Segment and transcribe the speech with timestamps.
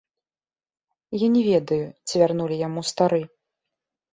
[1.25, 3.21] Я не ведаю, ці вярнулі яму стары.